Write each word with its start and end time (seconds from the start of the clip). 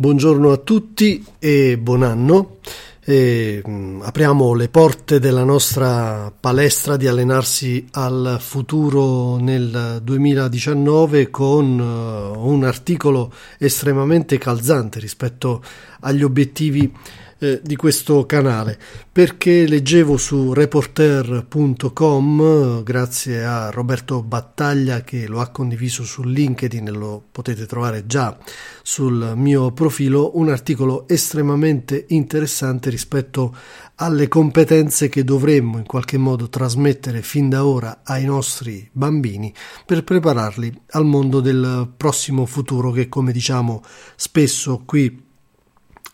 Buongiorno 0.00 0.52
a 0.52 0.58
tutti 0.58 1.24
e 1.40 1.76
buon 1.76 2.04
anno. 2.04 2.58
E, 3.04 3.60
mh, 3.64 3.70
mm, 3.70 4.02
apriamo 4.02 4.54
le 4.54 4.68
porte 4.68 5.18
della 5.18 5.42
nostra 5.42 6.32
palestra 6.38 6.96
di 6.96 7.08
allenarsi 7.08 7.84
al 7.90 8.36
futuro 8.38 9.38
nel 9.38 9.98
2019 10.00 11.30
con 11.30 11.80
uh, 11.80 12.48
un 12.48 12.62
articolo 12.62 13.32
estremamente 13.58 14.38
calzante 14.38 15.00
rispetto 15.00 15.64
agli 15.98 16.22
obiettivi 16.22 16.94
eh, 17.38 17.60
di 17.62 17.76
questo 17.76 18.26
canale. 18.26 18.78
Perché 19.10 19.66
leggevo 19.66 20.16
su 20.16 20.52
reporter.com 20.52 22.82
grazie 22.82 23.44
a 23.44 23.70
Roberto 23.70 24.22
Battaglia 24.22 25.02
che 25.02 25.26
lo 25.26 25.40
ha 25.40 25.48
condiviso 25.48 26.04
su 26.04 26.22
LinkedIn 26.22 26.90
lo 26.92 27.22
potete 27.30 27.66
trovare 27.66 28.06
già 28.06 28.36
sul 28.82 29.34
mio 29.36 29.72
profilo 29.72 30.38
un 30.38 30.48
articolo 30.48 31.06
estremamente 31.08 32.06
interessante 32.08 32.90
rispetto 32.90 33.54
alle 33.96 34.28
competenze 34.28 35.08
che 35.08 35.24
dovremmo 35.24 35.78
in 35.78 35.86
qualche 35.86 36.18
modo 36.18 36.48
trasmettere 36.48 37.22
fin 37.22 37.48
da 37.48 37.66
ora 37.66 38.02
ai 38.04 38.24
nostri 38.24 38.88
bambini 38.92 39.52
per 39.84 40.04
prepararli 40.04 40.82
al 40.90 41.04
mondo 41.04 41.40
del 41.40 41.92
prossimo 41.96 42.46
futuro 42.46 42.92
che 42.92 43.08
come 43.08 43.32
diciamo 43.32 43.82
spesso 44.14 44.82
qui 44.84 45.26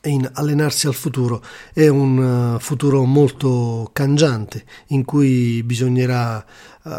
in 0.04 0.28
allenarsi 0.32 0.86
al 0.86 0.94
futuro 0.94 1.42
è 1.72 1.88
un 1.88 2.54
uh, 2.56 2.58
futuro 2.58 3.04
molto 3.04 3.90
cangiante 3.92 4.64
in 4.88 5.04
cui 5.04 5.62
bisognerà 5.62 6.44
uh, 6.82 6.90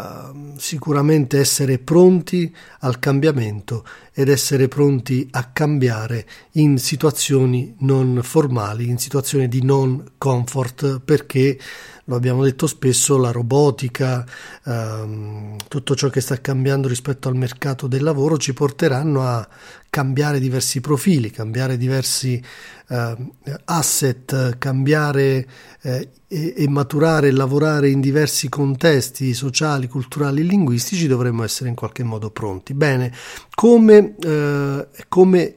sicuramente 0.56 1.38
essere 1.38 1.78
pronti 1.78 2.54
al 2.80 2.98
cambiamento 2.98 3.84
ed 4.12 4.28
essere 4.28 4.68
pronti 4.68 5.28
a 5.32 5.44
cambiare 5.52 6.26
in 6.52 6.78
situazioni 6.78 7.74
non 7.80 8.20
formali, 8.22 8.88
in 8.88 8.98
situazioni 8.98 9.48
di 9.48 9.62
non 9.62 10.12
comfort 10.18 11.00
perché 11.00 11.58
lo 12.06 12.14
abbiamo 12.14 12.44
detto 12.44 12.66
spesso, 12.66 13.16
la 13.16 13.32
robotica, 13.32 14.24
ehm, 14.64 15.56
tutto 15.68 15.94
ciò 15.96 16.08
che 16.08 16.20
sta 16.20 16.40
cambiando 16.40 16.88
rispetto 16.88 17.28
al 17.28 17.36
mercato 17.36 17.86
del 17.86 18.02
lavoro 18.02 18.36
ci 18.36 18.52
porteranno 18.52 19.22
a 19.22 19.46
cambiare 19.90 20.38
diversi 20.38 20.80
profili, 20.80 21.30
cambiare 21.30 21.76
diversi 21.76 22.40
eh, 22.88 23.16
asset, 23.64 24.56
cambiare 24.58 25.48
eh, 25.82 26.10
e, 26.28 26.54
e, 26.56 26.68
maturare 26.68 27.28
e 27.28 27.32
lavorare 27.32 27.88
in 27.88 28.00
diversi 28.00 28.48
contesti 28.48 29.34
sociali, 29.34 29.88
culturali 29.88 30.46
linguistici, 30.46 31.08
dovremmo 31.08 31.42
essere 31.42 31.70
in 31.70 31.74
qualche 31.74 32.04
modo 32.04 32.30
pronti. 32.30 32.72
Bene, 32.74 33.12
come, 33.54 34.14
eh, 34.20 34.88
come 35.08 35.54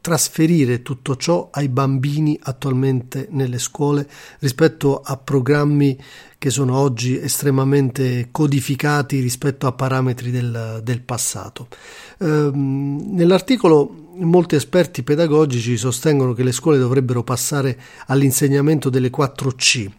trasferire 0.00 0.82
tutto 0.82 1.16
ciò 1.16 1.48
ai 1.52 1.68
bambini 1.68 2.38
attualmente 2.42 3.28
nelle 3.30 3.58
scuole 3.58 4.08
rispetto 4.40 5.00
a 5.00 5.16
programmi 5.16 5.98
che 6.36 6.50
sono 6.50 6.76
oggi 6.76 7.18
estremamente 7.18 8.28
codificati 8.30 9.20
rispetto 9.20 9.66
a 9.66 9.72
parametri 9.72 10.30
del, 10.30 10.80
del 10.82 11.02
passato. 11.02 11.68
Ehm, 12.18 13.12
nell'articolo 13.12 14.08
molti 14.16 14.54
esperti 14.56 15.02
pedagogici 15.02 15.76
sostengono 15.76 16.32
che 16.32 16.42
le 16.42 16.52
scuole 16.52 16.78
dovrebbero 16.78 17.22
passare 17.22 17.78
all'insegnamento 18.06 18.90
delle 18.90 19.10
4 19.10 19.50
C, 19.52 19.90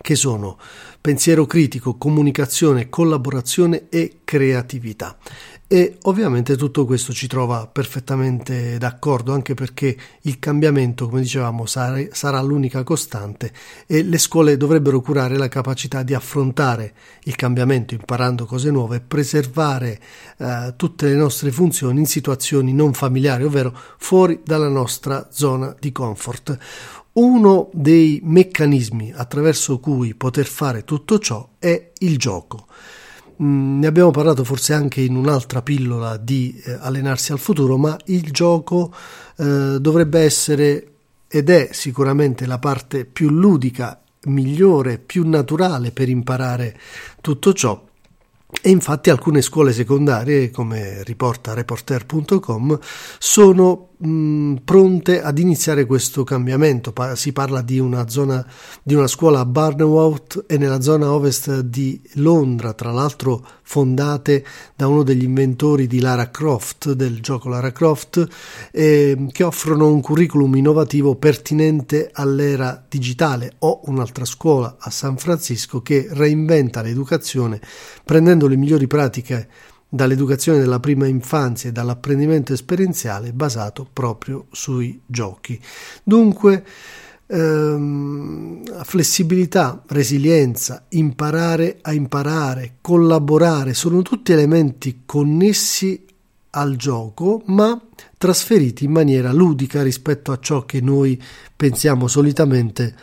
che 0.00 0.14
sono 0.14 0.58
pensiero 1.00 1.46
critico, 1.46 1.96
comunicazione, 1.96 2.88
collaborazione 2.88 3.88
e 3.88 4.20
creatività. 4.24 5.16
E 5.70 5.98
ovviamente 6.04 6.56
tutto 6.56 6.86
questo 6.86 7.12
ci 7.12 7.26
trova 7.26 7.66
perfettamente 7.66 8.78
d'accordo, 8.78 9.34
anche 9.34 9.52
perché 9.52 9.94
il 10.22 10.38
cambiamento, 10.38 11.10
come 11.10 11.20
dicevamo, 11.20 11.66
sarà 11.66 12.40
l'unica 12.40 12.82
costante 12.84 13.52
e 13.86 14.02
le 14.02 14.16
scuole 14.16 14.56
dovrebbero 14.56 15.02
curare 15.02 15.36
la 15.36 15.48
capacità 15.48 16.02
di 16.02 16.14
affrontare 16.14 16.94
il 17.24 17.36
cambiamento 17.36 17.92
imparando 17.92 18.46
cose 18.46 18.70
nuove 18.70 18.96
e 18.96 19.00
preservare 19.00 20.00
eh, 20.38 20.72
tutte 20.74 21.08
le 21.08 21.16
nostre 21.16 21.52
funzioni 21.52 21.98
in 21.98 22.06
situazioni 22.06 22.72
non 22.72 22.94
familiari, 22.94 23.44
ovvero 23.44 23.78
fuori 23.98 24.40
dalla 24.42 24.68
nostra 24.68 25.28
zona 25.30 25.76
di 25.78 25.92
comfort. 25.92 26.56
Uno 27.12 27.68
dei 27.74 28.20
meccanismi 28.24 29.12
attraverso 29.14 29.80
cui 29.80 30.14
poter 30.14 30.46
fare 30.46 30.84
tutto 30.84 31.18
ciò 31.18 31.46
è 31.58 31.90
il 31.98 32.16
gioco. 32.16 32.68
Mm, 33.42 33.78
ne 33.80 33.86
abbiamo 33.86 34.10
parlato 34.10 34.42
forse 34.44 34.72
anche 34.72 35.00
in 35.00 35.14
un'altra 35.14 35.62
pillola 35.62 36.16
di 36.16 36.60
eh, 36.64 36.76
allenarsi 36.80 37.32
al 37.32 37.38
futuro, 37.38 37.76
ma 37.76 37.96
il 38.06 38.32
gioco 38.32 38.92
eh, 39.36 39.78
dovrebbe 39.80 40.20
essere 40.20 40.92
ed 41.28 41.50
è 41.50 41.68
sicuramente 41.72 42.46
la 42.46 42.58
parte 42.58 43.04
più 43.04 43.30
ludica, 43.30 44.00
migliore, 44.24 44.98
più 44.98 45.28
naturale 45.28 45.92
per 45.92 46.08
imparare 46.08 46.78
tutto 47.20 47.52
ciò 47.52 47.87
e 48.62 48.70
infatti 48.70 49.10
alcune 49.10 49.42
scuole 49.42 49.74
secondarie, 49.74 50.50
come 50.50 51.02
riporta 51.02 51.52
reporter.com, 51.52 52.78
sono 53.18 53.90
mh, 53.98 54.54
pronte 54.64 55.20
ad 55.20 55.38
iniziare 55.38 55.84
questo 55.84 56.24
cambiamento. 56.24 56.92
Pa- 56.92 57.14
si 57.14 57.32
parla 57.32 57.60
di 57.60 57.78
una 57.78 58.08
zona 58.08 58.44
di 58.82 58.94
una 58.94 59.06
scuola 59.06 59.40
a 59.40 59.44
Barnewout 59.44 60.44
e 60.46 60.56
nella 60.56 60.80
zona 60.80 61.12
ovest 61.12 61.60
di 61.60 62.00
Londra, 62.14 62.72
tra 62.72 62.90
l'altro 62.90 63.46
fondate 63.68 64.42
da 64.74 64.86
uno 64.86 65.02
degli 65.02 65.24
inventori 65.24 65.86
di 65.86 66.00
Lara 66.00 66.30
Croft, 66.30 66.92
del 66.92 67.20
gioco 67.20 67.50
Lara 67.50 67.70
Croft, 67.70 68.26
eh, 68.72 69.26
che 69.30 69.42
offrono 69.42 69.92
un 69.92 70.00
curriculum 70.00 70.56
innovativo 70.56 71.16
pertinente 71.16 72.08
all'era 72.10 72.82
digitale 72.88 73.56
o 73.58 73.82
un'altra 73.84 74.24
scuola 74.24 74.76
a 74.78 74.88
San 74.88 75.18
Francisco 75.18 75.82
che 75.82 76.08
reinventa 76.10 76.80
l'educazione 76.80 77.60
prendendo 78.02 78.46
le 78.46 78.56
migliori 78.56 78.86
pratiche 78.86 79.48
dall'educazione 79.86 80.60
della 80.60 80.80
prima 80.80 81.06
infanzia 81.06 81.68
e 81.68 81.72
dall'apprendimento 81.72 82.54
esperienziale 82.54 83.34
basato 83.34 83.86
proprio 83.92 84.46
sui 84.50 84.98
giochi. 85.04 85.60
Dunque, 86.02 86.64
ehm, 87.28 88.82
flessibilità, 88.82 89.82
resilienza, 89.86 90.86
imparare 90.90 91.78
a 91.82 91.92
imparare, 91.92 92.76
collaborare, 92.80 93.74
sono 93.74 94.02
tutti 94.02 94.32
elementi 94.32 95.02
connessi 95.04 96.04
al 96.50 96.76
gioco, 96.76 97.42
ma 97.46 97.80
trasferiti 98.16 98.84
in 98.84 98.90
maniera 98.90 99.32
ludica 99.32 99.82
rispetto 99.82 100.32
a 100.32 100.38
ciò 100.40 100.64
che 100.64 100.80
noi 100.80 101.20
pensiamo 101.54 102.08
solitamente 102.08 102.94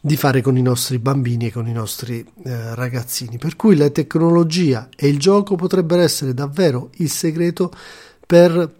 di 0.00 0.16
fare 0.16 0.42
con 0.42 0.56
i 0.56 0.62
nostri 0.62 0.98
bambini 0.98 1.46
e 1.46 1.52
con 1.52 1.68
i 1.68 1.72
nostri 1.72 2.26
eh, 2.44 2.74
ragazzini. 2.74 3.38
Per 3.38 3.56
cui 3.56 3.76
la 3.76 3.90
tecnologia 3.90 4.88
e 4.96 5.08
il 5.08 5.18
gioco 5.18 5.54
potrebbero 5.54 6.02
essere 6.02 6.34
davvero 6.34 6.90
il 6.96 7.10
segreto 7.10 7.70
per 8.26 8.79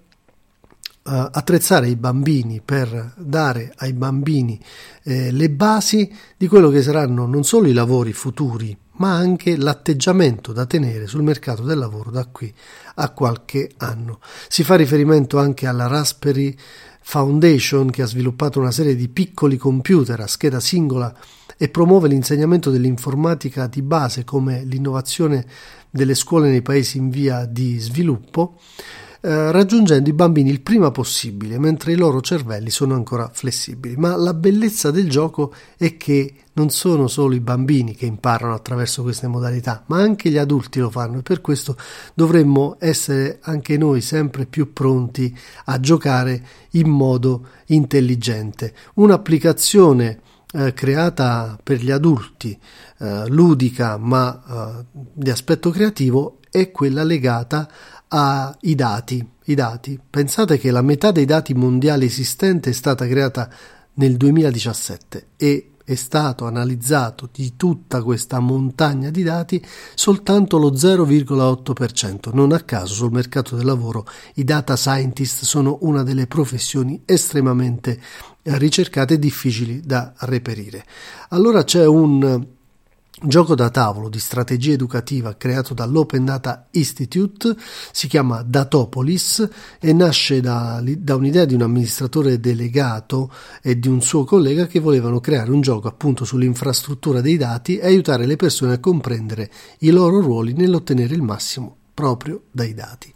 attrezzare 1.11 1.89
i 1.89 1.97
bambini, 1.97 2.61
per 2.65 3.15
dare 3.17 3.73
ai 3.77 3.93
bambini 3.93 4.61
eh, 5.03 5.31
le 5.33 5.51
basi 5.51 6.13
di 6.37 6.47
quello 6.47 6.71
che 6.71 6.83
saranno 6.83 7.27
non 7.27 7.43
solo 7.43 7.67
i 7.67 7.73
lavori 7.73 8.13
futuri, 8.13 8.77
ma 8.99 9.15
anche 9.15 9.57
l'atteggiamento 9.57 10.53
da 10.53 10.67
tenere 10.67 11.07
sul 11.07 11.23
mercato 11.23 11.63
del 11.63 11.79
lavoro 11.79 12.11
da 12.11 12.27
qui 12.27 12.53
a 12.97 13.11
qualche 13.11 13.71
anno. 13.79 14.21
Si 14.49 14.63
fa 14.63 14.77
riferimento 14.77 15.39
anche 15.39 15.67
alla 15.67 15.87
Raspberry 15.87 16.55
Foundation 17.01 17.91
che 17.91 18.03
ha 18.03 18.07
sviluppato 18.07 18.61
una 18.61 18.71
serie 18.71 18.95
di 18.95 19.09
piccoli 19.09 19.57
computer 19.57 20.21
a 20.21 20.27
scheda 20.27 20.61
singola 20.61 21.13
e 21.57 21.69
promuove 21.69 22.09
l'insegnamento 22.09 22.71
dell'informatica 22.71 23.67
di 23.67 23.83
base 23.83 24.25
come 24.25 24.63
l'innovazione 24.65 25.45
delle 25.91 26.15
scuole 26.15 26.51
nei 26.51 26.63
paesi 26.63 26.99
in 26.99 27.11
via 27.11 27.47
di 27.47 27.79
sviluppo 27.79 28.59
eh, 29.23 29.53
raggiungendo 29.53 30.09
i 30.09 30.15
bambini 30.15 30.49
il 30.49 30.63
prima 30.63 30.91
possibile, 30.91 31.59
mentre 31.59 31.93
i 31.93 31.97
loro 31.97 32.23
cervelli 32.23 32.71
sono 32.71 32.95
ancora 32.95 33.31
flessibili. 33.33 33.97
Ma 33.97 34.17
la 34.17 34.33
bellezza 34.33 34.91
del 34.91 35.11
gioco 35.11 35.53
è 35.77 35.97
che 35.99 36.35
non 36.55 36.71
sono 36.71 37.07
solo 37.07 37.35
i 37.35 37.41
bambini 37.41 37.95
che 37.95 38.07
imparano 38.07 38.55
attraverso 38.55 39.03
queste 39.03 39.27
modalità, 39.27 39.85
ma 39.87 40.01
anche 40.01 40.31
gli 40.31 40.39
adulti 40.39 40.79
lo 40.79 40.91
fanno 40.91 41.19
e 41.19 41.23
per 41.23 41.41
questo 41.41 41.77
dovremmo 42.15 42.77
essere 42.81 43.39
anche 43.43 43.77
noi 43.77 44.01
sempre 44.01 44.47
più 44.47 44.73
pronti 44.73 45.37
a 45.67 45.79
giocare 45.81 46.43
in 46.71 46.89
modo 46.89 47.47
intelligente. 47.67 48.75
Un'applicazione 48.95 50.21
eh, 50.53 50.73
creata 50.73 51.59
per 51.63 51.83
gli 51.83 51.91
adulti, 51.91 52.59
eh, 52.99 53.29
ludica 53.29 53.97
ma 53.97 54.43
eh, 54.83 54.85
di 54.93 55.31
aspetto 55.31 55.71
creativo, 55.71 56.39
è 56.51 56.71
quella 56.71 57.05
legata 57.05 57.69
ai 58.09 58.75
dati, 58.75 59.25
i 59.45 59.55
dati. 59.55 59.99
Pensate 60.11 60.59
che 60.59 60.71
la 60.71 60.83
metà 60.83 61.13
dei 61.13 61.25
dati 61.25 61.55
mondiali 61.55 62.07
esistenti 62.07 62.71
è 62.71 62.73
stata 62.73 63.07
creata 63.07 63.49
nel 63.95 64.17
2017 64.17 65.27
e 65.37 65.71
è 65.85 65.95
stato 65.95 66.47
analizzato 66.47 67.29
di 67.33 67.55
tutta 67.57 68.03
questa 68.03 68.39
montagna 68.39 69.11
di 69.11 69.23
dati 69.23 69.65
soltanto 69.95 70.59
lo 70.59 70.73
0,8%. 70.73 72.33
Non 72.33 72.53
a 72.53 72.61
caso 72.61 72.95
sul 72.95 73.13
mercato 73.13 73.57
del 73.57 73.67
lavoro 73.67 74.07
i 74.35 74.45
data 74.45 74.77
scientist 74.77 75.45
sono 75.45 75.79
una 75.83 76.03
delle 76.03 76.27
professioni 76.27 77.03
estremamente 77.05 78.01
ricercate 78.43 79.15
e 79.15 79.19
difficili 79.19 79.81
da 79.81 80.13
reperire. 80.21 80.85
Allora 81.31 81.65
c'è 81.65 81.87
un 81.87 82.59
gioco 83.23 83.55
da 83.55 83.71
tavolo 83.71 84.09
di 84.09 84.19
strategia 84.19 84.73
educativa 84.73 85.37
creato 85.37 85.75
dall'Open 85.75 86.25
Data 86.25 86.67
Institute, 86.73 87.55
si 87.93 88.09
chiama 88.09 88.43
Datopolis 88.43 89.49
e 89.79 89.93
nasce 89.93 90.41
da, 90.41 90.83
da, 90.83 91.17
un'idea 91.17 91.45
di 91.45 91.55
un 91.55 91.63
amministratore 91.63 92.41
delegato 92.41 93.31
e 93.63 93.79
di 93.79 93.89
un 93.89 94.01
suo 94.01 94.25
collega 94.25 94.67
che 94.67 94.81
volevano 94.81 95.21
creare 95.21 95.51
un 95.51 95.61
gioco 95.61 95.89
appunto 95.89 96.25
sull'infrastruttura 96.25 97.21
dei 97.21 97.37
dati 97.37 97.79
e 97.79 97.87
aiutare 97.87 98.27
le 98.27 98.37
persone 98.37 98.75
a 98.75 98.79
comprendere 98.79 99.51
i 99.81 99.91
loro 99.91 100.21
ruoli 100.21 100.53
nell'ottenere 100.53 101.15
il 101.15 101.23
massimo 101.23 101.77
proprio 101.93 102.45
dai 102.51 102.73
dati. 102.73 103.13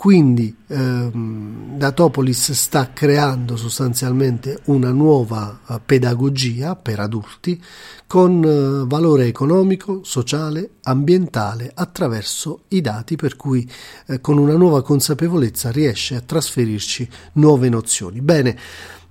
Quindi 0.00 0.56
ehm, 0.68 1.76
Datopolis 1.76 2.52
sta 2.52 2.90
creando 2.90 3.58
sostanzialmente 3.58 4.60
una 4.64 4.92
nuova 4.92 5.60
eh, 5.68 5.78
pedagogia 5.84 6.74
per 6.74 7.00
adulti 7.00 7.62
con 8.06 8.42
eh, 8.42 8.86
valore 8.86 9.26
economico, 9.26 10.00
sociale, 10.02 10.76
ambientale 10.84 11.70
attraverso 11.74 12.62
i 12.68 12.80
dati 12.80 13.16
per 13.16 13.36
cui 13.36 13.70
eh, 14.06 14.22
con 14.22 14.38
una 14.38 14.54
nuova 14.54 14.82
consapevolezza 14.82 15.70
riesce 15.70 16.16
a 16.16 16.22
trasferirci 16.22 17.06
nuove 17.34 17.68
nozioni. 17.68 18.22
Bene, 18.22 18.56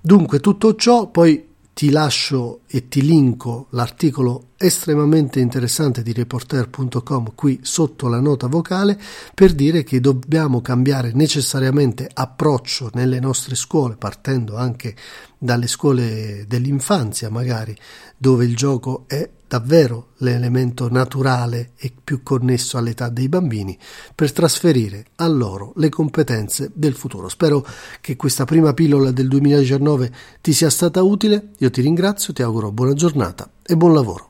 dunque 0.00 0.40
tutto 0.40 0.74
ciò 0.74 1.06
poi 1.06 1.49
ti 1.80 1.88
lascio 1.88 2.60
e 2.66 2.88
ti 2.88 3.00
linko 3.00 3.68
l'articolo 3.70 4.48
estremamente 4.58 5.40
interessante 5.40 6.02
di 6.02 6.12
reporter.com 6.12 7.32
qui 7.34 7.60
sotto 7.62 8.06
la 8.08 8.20
nota 8.20 8.48
vocale 8.48 9.00
per 9.34 9.54
dire 9.54 9.82
che 9.82 9.98
dobbiamo 9.98 10.60
cambiare 10.60 11.12
necessariamente 11.14 12.06
approccio 12.12 12.90
nelle 12.92 13.18
nostre 13.18 13.54
scuole 13.54 13.96
partendo 13.96 14.58
anche 14.58 14.94
dalle 15.38 15.68
scuole 15.68 16.44
dell'infanzia 16.46 17.30
magari 17.30 17.74
dove 18.14 18.44
il 18.44 18.54
gioco 18.54 19.04
è 19.06 19.26
davvero 19.50 20.10
l'elemento 20.18 20.88
naturale 20.88 21.72
e 21.76 21.92
più 22.04 22.22
connesso 22.22 22.78
all'età 22.78 23.08
dei 23.08 23.28
bambini 23.28 23.76
per 24.14 24.30
trasferire 24.30 25.06
a 25.16 25.26
loro 25.26 25.72
le 25.74 25.88
competenze 25.88 26.70
del 26.72 26.94
futuro. 26.94 27.28
Spero 27.28 27.66
che 28.00 28.14
questa 28.14 28.44
prima 28.44 28.72
pillola 28.74 29.10
del 29.10 29.26
2019 29.26 30.12
ti 30.40 30.52
sia 30.52 30.70
stata 30.70 31.02
utile, 31.02 31.50
io 31.58 31.70
ti 31.70 31.80
ringrazio, 31.80 32.32
ti 32.32 32.42
auguro 32.42 32.70
buona 32.70 32.94
giornata 32.94 33.50
e 33.60 33.76
buon 33.76 33.92
lavoro. 33.92 34.28